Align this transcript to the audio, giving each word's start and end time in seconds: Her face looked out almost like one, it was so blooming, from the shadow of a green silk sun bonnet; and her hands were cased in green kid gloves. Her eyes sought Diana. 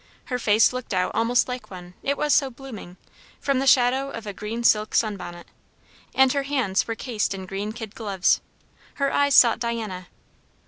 Her 0.33 0.39
face 0.39 0.73
looked 0.73 0.95
out 0.95 1.13
almost 1.13 1.47
like 1.47 1.69
one, 1.69 1.93
it 2.01 2.17
was 2.17 2.33
so 2.33 2.49
blooming, 2.49 2.97
from 3.39 3.59
the 3.59 3.67
shadow 3.67 4.09
of 4.09 4.25
a 4.25 4.33
green 4.33 4.63
silk 4.63 4.95
sun 4.95 5.15
bonnet; 5.15 5.45
and 6.15 6.33
her 6.33 6.41
hands 6.41 6.87
were 6.87 6.95
cased 6.95 7.35
in 7.35 7.45
green 7.45 7.71
kid 7.71 7.93
gloves. 7.93 8.41
Her 8.95 9.13
eyes 9.13 9.35
sought 9.35 9.59
Diana. 9.59 10.07